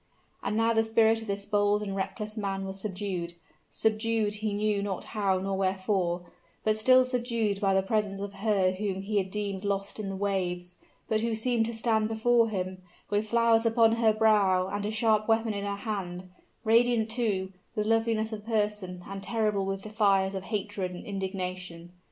[0.41, 3.35] And now the spirit of this bold and reckless man was subdued
[3.69, 6.23] subdued, he knew not how nor wherefore;
[6.63, 10.15] but still subdued by the presence of her whom he had deemed lost in the
[10.15, 10.75] waves,
[11.07, 15.27] but who seemed to stand before him, with flowers upon her brow and a sharp
[15.29, 16.31] weapon in her hand
[16.63, 21.91] radiant, too, with loveliness of person, and terrible with the fires of hatred and indignation!